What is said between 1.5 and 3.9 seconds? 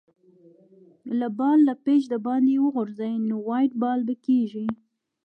له پيچ دباندي وغورځي؛ نو وایډ